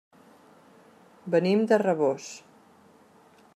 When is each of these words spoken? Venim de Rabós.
Venim 1.35 1.61
de 1.73 1.81
Rabós. 1.83 2.33